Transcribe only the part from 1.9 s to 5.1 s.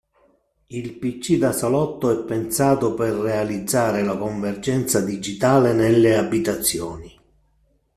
è pensato per realizzare la convergenza